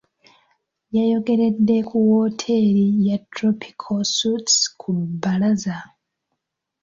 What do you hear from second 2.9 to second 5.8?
ya tropical suites ku Bbalaza.